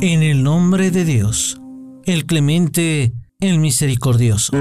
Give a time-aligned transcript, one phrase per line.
[0.00, 1.60] En el nombre de Dios,
[2.06, 4.52] el clemente, el misericordioso.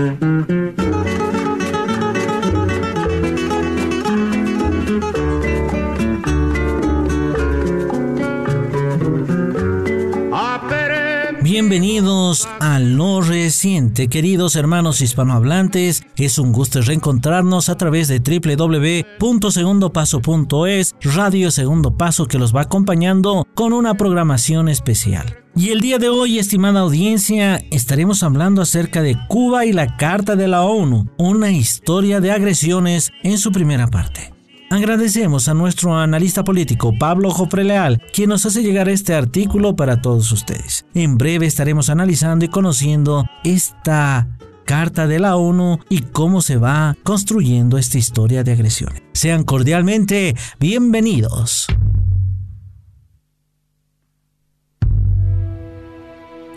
[12.77, 16.04] A Lo Reciente, queridos hermanos hispanohablantes.
[16.15, 23.47] Es un gusto reencontrarnos a través de www.segundopaso.es, Radio Segundo Paso que los va acompañando
[23.55, 25.39] con una programación especial.
[25.55, 30.35] Y el día de hoy, estimada audiencia, estaremos hablando acerca de Cuba y la Carta
[30.35, 34.36] de la ONU, una historia de agresiones en su primera parte.
[34.69, 40.01] Agradecemos a nuestro analista político Pablo Jofre Leal, quien nos hace llegar este artículo para
[40.01, 40.85] todos ustedes.
[40.93, 44.27] En breve estaremos analizando y conociendo esta
[44.67, 49.01] Carta de la ONU y cómo se va construyendo esta historia de agresiones.
[49.13, 51.67] Sean cordialmente bienvenidos.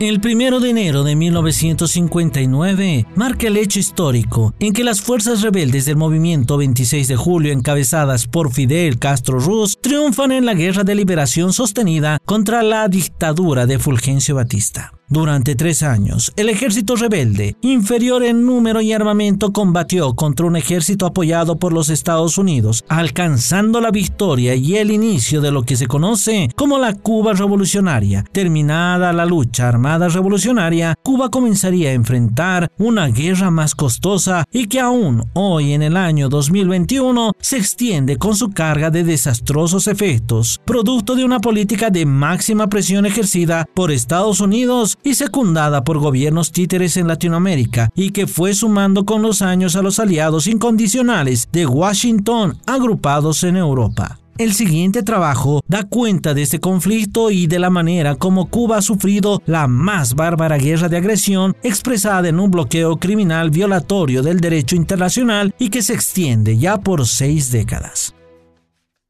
[0.01, 5.85] El primero de enero de 1959 marca el hecho histórico en que las fuerzas rebeldes
[5.85, 10.95] del movimiento 26 de julio encabezadas por Fidel Castro Ruz triunfan en la guerra de
[10.95, 14.95] liberación sostenida contra la dictadura de Fulgencio Batista.
[15.13, 21.05] Durante tres años, el ejército rebelde, inferior en número y armamento, combatió contra un ejército
[21.05, 25.89] apoyado por los Estados Unidos, alcanzando la victoria y el inicio de lo que se
[25.89, 28.25] conoce como la Cuba revolucionaria.
[28.31, 34.79] Terminada la lucha armada revolucionaria, Cuba comenzaría a enfrentar una guerra más costosa y que
[34.79, 41.17] aún hoy en el año 2021 se extiende con su carga de desastrosos efectos, producto
[41.17, 46.97] de una política de máxima presión ejercida por Estados Unidos y secundada por gobiernos títeres
[46.97, 52.59] en Latinoamérica y que fue sumando con los años a los aliados incondicionales de Washington
[52.67, 54.21] agrupados en Europa.
[54.41, 58.83] El siguiente trabajo da cuenta de este conflicto y de la manera como Cuba ha
[58.83, 64.77] sufrido la más bárbara guerra de agresión expresada en un bloqueo criminal violatorio del derecho
[64.77, 68.15] internacional y que se extiende ya por seis décadas.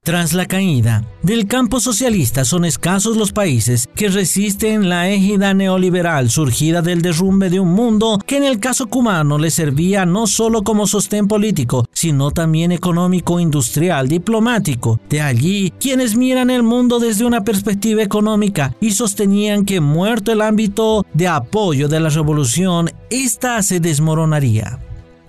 [0.03, 6.31] Tras la caída del campo socialista son escasos los países que resisten la égida neoliberal
[6.31, 10.62] surgida del derrumbe de un mundo que en el caso cubano le servía no solo
[10.62, 14.99] como sostén político, sino también económico, industrial, diplomático.
[15.11, 20.41] De allí quienes miran el mundo desde una perspectiva económica y sostenían que muerto el
[20.41, 24.78] ámbito de apoyo de la revolución, ésta se desmoronaría.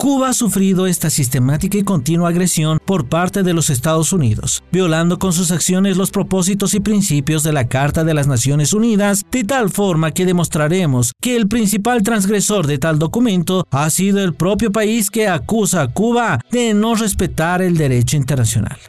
[0.01, 5.19] Cuba ha sufrido esta sistemática y continua agresión por parte de los Estados Unidos, violando
[5.19, 9.43] con sus acciones los propósitos y principios de la Carta de las Naciones Unidas, de
[9.43, 14.71] tal forma que demostraremos que el principal transgresor de tal documento ha sido el propio
[14.71, 18.79] país que acusa a Cuba de no respetar el derecho internacional.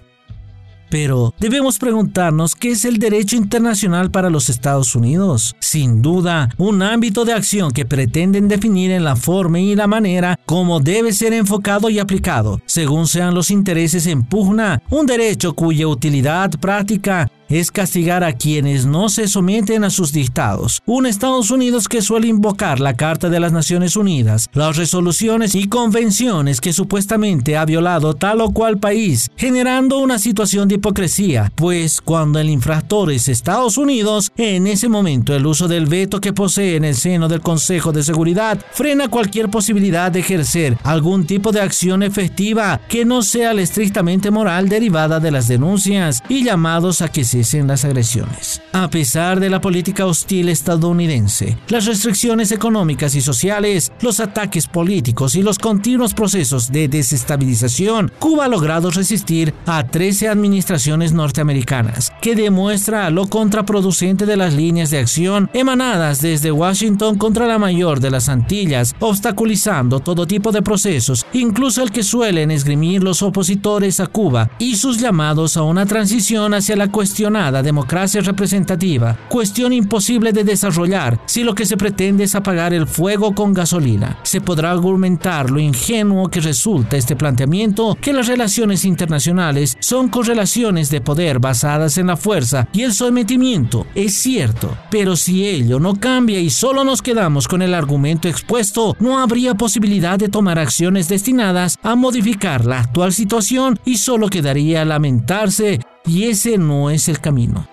[0.92, 5.56] Pero debemos preguntarnos qué es el derecho internacional para los Estados Unidos.
[5.58, 10.38] Sin duda, un ámbito de acción que pretenden definir en la forma y la manera
[10.44, 15.88] como debe ser enfocado y aplicado, según sean los intereses en pugna, un derecho cuya
[15.88, 20.80] utilidad práctica es castigar a quienes no se someten a sus dictados.
[20.86, 25.68] Un Estados Unidos que suele invocar la Carta de las Naciones Unidas, las resoluciones y
[25.68, 32.00] convenciones que supuestamente ha violado tal o cual país, generando una situación de hipocresía, pues
[32.00, 36.76] cuando el infractor es Estados Unidos, en ese momento el uso del veto que posee
[36.76, 41.60] en el seno del Consejo de Seguridad frena cualquier posibilidad de ejercer algún tipo de
[41.60, 47.08] acción efectiva que no sea la estrictamente moral derivada de las denuncias y llamados a
[47.08, 48.62] que se en las agresiones.
[48.72, 55.34] A pesar de la política hostil estadounidense, las restricciones económicas y sociales, los ataques políticos
[55.34, 62.34] y los continuos procesos de desestabilización, Cuba ha logrado resistir a 13 administraciones norteamericanas, que
[62.34, 68.10] demuestra lo contraproducente de las líneas de acción emanadas desde Washington contra la mayor de
[68.10, 74.06] las Antillas, obstaculizando todo tipo de procesos, incluso el que suelen esgrimir los opositores a
[74.06, 77.31] Cuba y sus llamados a una transición hacia la cuestión
[77.62, 83.34] democracia representativa, cuestión imposible de desarrollar si lo que se pretende es apagar el fuego
[83.34, 84.18] con gasolina.
[84.22, 90.90] Se podrá argumentar lo ingenuo que resulta este planteamiento que las relaciones internacionales son correlaciones
[90.90, 93.86] de poder basadas en la fuerza y el sometimiento.
[93.94, 98.96] Es cierto, pero si ello no cambia y solo nos quedamos con el argumento expuesto,
[99.00, 104.84] no habría posibilidad de tomar acciones destinadas a modificar la actual situación y solo quedaría
[104.84, 107.68] lamentarse y ese no es el camino.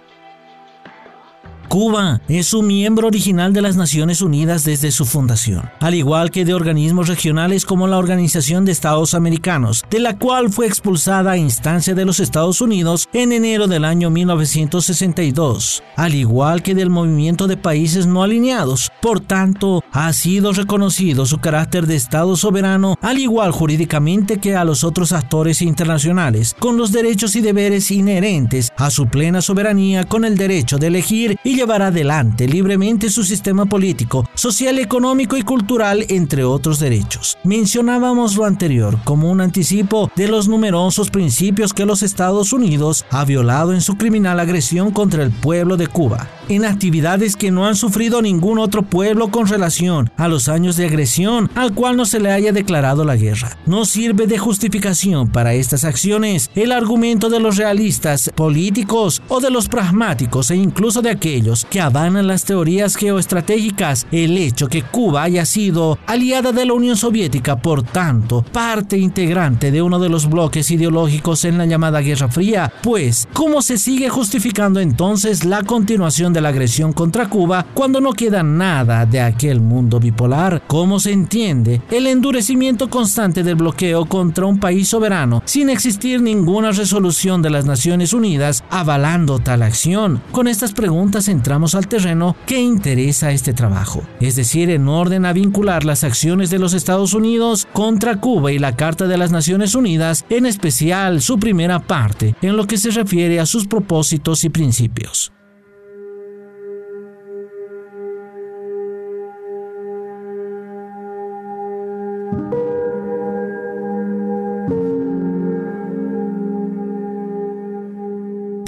[1.70, 6.44] Cuba es un miembro original de las Naciones Unidas desde su fundación, al igual que
[6.44, 11.38] de organismos regionales como la Organización de Estados Americanos, de la cual fue expulsada a
[11.38, 17.46] instancia de los Estados Unidos en enero del año 1962, al igual que del movimiento
[17.46, 18.92] de países no alineados.
[19.00, 24.66] Por tanto, ha sido reconocido su carácter de Estado soberano, al igual jurídicamente que a
[24.66, 30.26] los otros actores internacionales, con los derechos y deberes inherentes a su plena soberanía, con
[30.26, 36.06] el derecho de elegir y llevar adelante libremente su sistema político, social, económico y cultural,
[36.08, 37.38] entre otros derechos.
[37.44, 43.26] Mencionábamos lo anterior como un anticipo de los numerosos principios que los Estados Unidos ha
[43.26, 47.76] violado en su criminal agresión contra el pueblo de Cuba, en actividades que no han
[47.76, 52.22] sufrido ningún otro pueblo con relación a los años de agresión al cual no se
[52.22, 53.58] le haya declarado la guerra.
[53.66, 59.52] No sirve de justificación para estas acciones el argumento de los realistas políticos o de
[59.52, 65.24] los pragmáticos e incluso de aquellos que avanan las teorías geoestratégicas el hecho que Cuba
[65.24, 70.30] haya sido aliada de la Unión Soviética, por tanto, parte integrante de uno de los
[70.30, 76.34] bloques ideológicos en la llamada Guerra Fría, pues, ¿cómo se sigue justificando entonces la continuación
[76.34, 80.64] de la agresión contra Cuba cuando no queda nada de aquel mundo bipolar?
[80.68, 86.72] ¿Cómo se entiende el endurecimiento constante del bloqueo contra un país soberano sin existir ninguna
[86.72, 90.22] resolución de las Naciones Unidas avalando tal acción?
[90.32, 95.32] Con estas preguntas entramos al terreno que interesa este trabajo, es decir, en orden a
[95.32, 99.74] vincular las acciones de los Estados Unidos contra Cuba y la Carta de las Naciones
[99.74, 104.50] Unidas, en especial su primera parte, en lo que se refiere a sus propósitos y
[104.50, 105.32] principios.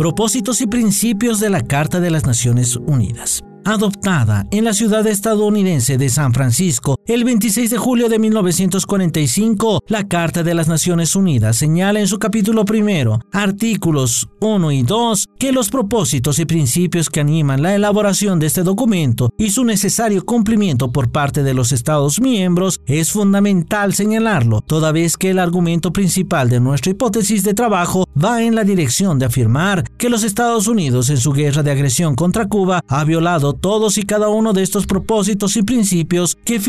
[0.02, 6.00] Propósitos y principios de la Carta de las Naciones Unidas adoptada en la ciudad estadounidense
[6.00, 11.58] de San Francisco el 26 de julio de 1945, la Carta de las Naciones Unidas
[11.58, 17.20] señala en su capítulo primero, artículos 1 y 2, que los propósitos y principios que
[17.20, 22.22] animan la elaboración de este documento y su necesario cumplimiento por parte de los Estados
[22.22, 28.08] miembros es fundamental señalarlo, toda vez que el argumento principal de nuestra hipótesis de trabajo
[28.24, 32.16] va en la dirección de afirmar que los Estados Unidos en su guerra de agresión
[32.16, 36.60] contra Cuba ha violado todos y cada uno de estos propósitos y principios que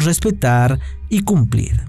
[0.00, 0.78] respetar
[1.08, 1.82] y cumplir.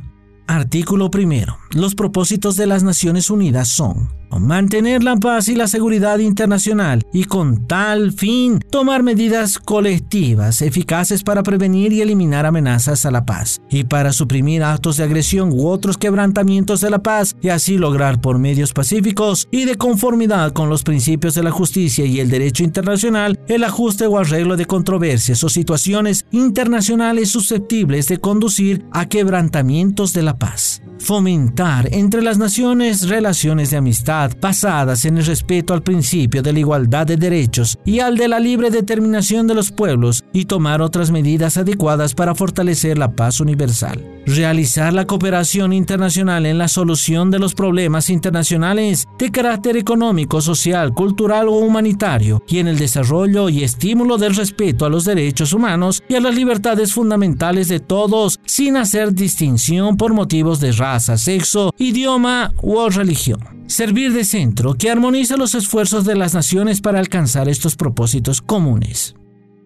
[0.48, 1.58] Artículo primero.
[1.74, 4.10] Los propósitos de las Naciones Unidas son
[4.40, 11.24] mantener la paz y la seguridad internacional y con tal fin tomar medidas colectivas eficaces
[11.24, 15.68] para prevenir y eliminar amenazas a la paz y para suprimir actos de agresión u
[15.68, 20.69] otros quebrantamientos de la paz y así lograr por medios pacíficos y de conformidad con
[20.69, 25.44] los principios de la justicia y el derecho internacional el ajuste o arreglo de controversias
[25.44, 33.07] o situaciones internacionales susceptibles de conducir a quebrantamientos de la paz fomentar entre las naciones
[33.07, 38.01] relaciones de amistad basadas en el respeto al principio de la igualdad de derechos y
[38.01, 42.98] al de la libre determinación de los pueblos y tomar otras medidas adecuadas para fortalecer
[42.98, 44.04] la paz universal.
[44.25, 50.94] Realizar la cooperación internacional en la solución de los problemas internacionales de carácter económico, social,
[50.94, 56.04] cultural o humanitario y en el desarrollo y estímulo del respeto a los derechos humanos
[56.09, 61.53] y a las libertades fundamentales de todos sin hacer distinción por motivos de raza sexo,
[61.78, 63.40] idioma o religión.
[63.68, 69.16] Servir de centro que armoniza los esfuerzos de las naciones para alcanzar estos propósitos comunes.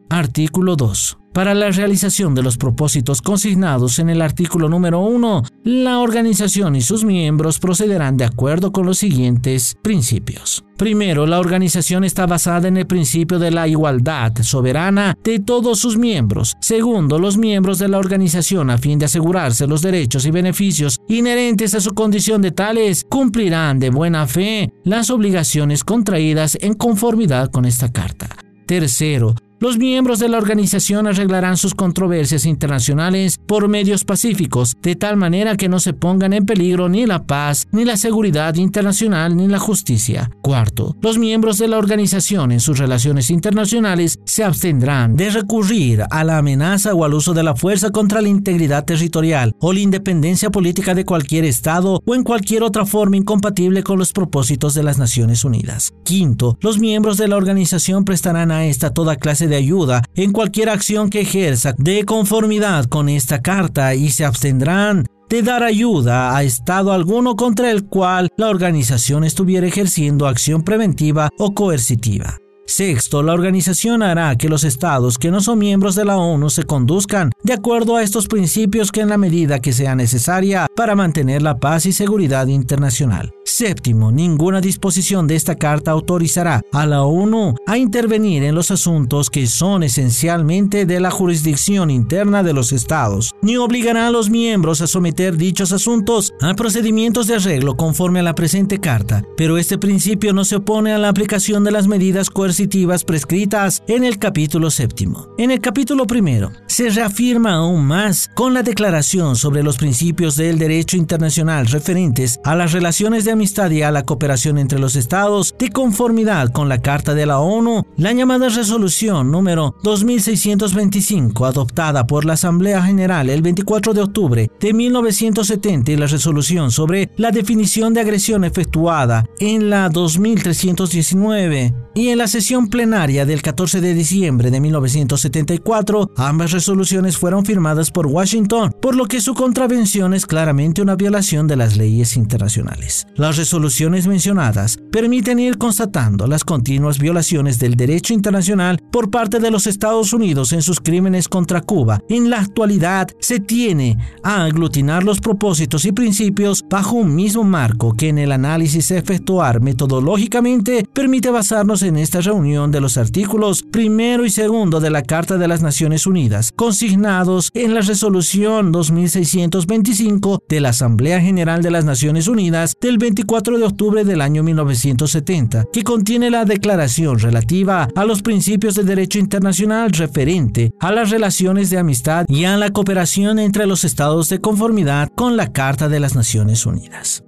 [0.09, 1.17] Artículo 2.
[1.33, 6.81] Para la realización de los propósitos consignados en el artículo número 1, la organización y
[6.81, 10.63] sus miembros procederán de acuerdo con los siguientes principios.
[10.77, 15.97] Primero, la organización está basada en el principio de la igualdad soberana de todos sus
[15.97, 16.55] miembros.
[16.59, 21.75] Segundo, los miembros de la organización, a fin de asegurarse los derechos y beneficios inherentes
[21.75, 27.65] a su condición de tales, cumplirán de buena fe las obligaciones contraídas en conformidad con
[27.65, 28.29] esta carta.
[28.65, 35.17] Tercero, los miembros de la organización arreglarán sus controversias internacionales por medios pacíficos, de tal
[35.17, 39.47] manera que no se pongan en peligro ni la paz, ni la seguridad internacional, ni
[39.47, 40.29] la justicia.
[40.41, 46.23] Cuarto, los miembros de la organización en sus relaciones internacionales se abstendrán de recurrir a
[46.23, 50.51] la amenaza o al uso de la fuerza contra la integridad territorial o la independencia
[50.51, 54.97] política de cualquier Estado o en cualquier otra forma incompatible con los propósitos de las
[54.97, 55.93] Naciones Unidas.
[56.03, 60.69] Quinto, los miembros de la organización prestarán a esta toda clase de ayuda en cualquier
[60.69, 66.43] acción que ejerza de conformidad con esta carta y se abstendrán de dar ayuda a
[66.43, 72.37] Estado alguno contra el cual la organización estuviera ejerciendo acción preventiva o coercitiva.
[72.67, 76.63] Sexto, la organización hará que los estados que no son miembros de la ONU se
[76.63, 81.41] conduzcan de acuerdo a estos principios que en la medida que sea necesaria para mantener
[81.41, 83.33] la paz y seguridad internacional.
[83.43, 89.31] Séptimo, ninguna disposición de esta carta autorizará a la ONU a intervenir en los asuntos
[89.31, 94.81] que son esencialmente de la jurisdicción interna de los estados, ni obligará a los miembros
[94.81, 99.79] a someter dichos asuntos a procedimientos de arreglo conforme a la presente carta, pero este
[99.79, 104.69] principio no se opone a la aplicación de las medidas coercitivas prescritas en el capítulo
[104.69, 105.29] séptimo.
[105.39, 110.59] En el capítulo primero, se reafirma aún más con la declaración sobre los principios del
[110.59, 115.55] derecho internacional referentes a las relaciones de amistad y a la cooperación entre los estados
[115.57, 122.25] de conformidad con la Carta de la ONU, la llamada resolución número 2625 adoptada por
[122.25, 127.93] la Asamblea General el 24 de octubre de 1970 y la resolución sobre la definición
[127.93, 134.51] de agresión efectuada en la 2319 y en la sesión plenaria del 14 de diciembre
[134.51, 140.56] de 1974, ambas resoluciones fueron firmadas por Washington, por lo que su contravención es claramente
[140.57, 143.05] una violación de las leyes internacionales.
[143.15, 149.51] Las resoluciones mencionadas permiten ir constatando las continuas violaciones del derecho internacional por parte de
[149.51, 152.01] los Estados Unidos en sus crímenes contra Cuba.
[152.09, 157.93] En la actualidad se tiene a aglutinar los propósitos y principios bajo un mismo marco
[157.93, 164.25] que en el análisis efectuar metodológicamente permite basarnos en esta reunión de los artículos primero
[164.25, 170.61] y segundo de la Carta de las Naciones Unidas, consignados en la resolución 2625 de
[170.61, 175.65] la Asamblea General de las Naciones Unidas del 20 24 de octubre del año 1970,
[175.73, 181.69] que contiene la declaración relativa a los principios de derecho internacional referente a las relaciones
[181.69, 185.99] de amistad y a la cooperación entre los estados de conformidad con la Carta de
[185.99, 187.26] las Naciones Unidas.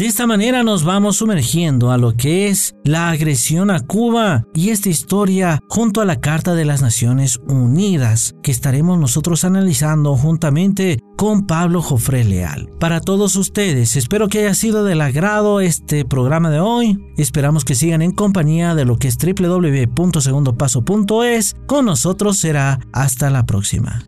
[0.00, 4.70] De esta manera nos vamos sumergiendo a lo que es la agresión a Cuba y
[4.70, 11.00] esta historia junto a la Carta de las Naciones Unidas que estaremos nosotros analizando juntamente
[11.18, 12.70] con Pablo Jofré Leal.
[12.80, 16.98] Para todos ustedes, espero que haya sido del agrado este programa de hoy.
[17.18, 21.56] Esperamos que sigan en compañía de lo que es www.segundopaso.es.
[21.66, 24.06] Con nosotros será hasta la próxima.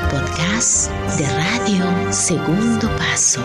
[0.00, 3.42] Los podcasts de Radio Segundo Paso.